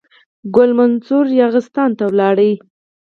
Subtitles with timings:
[0.55, 2.37] ګل منصور یاغستان ته ولاړ.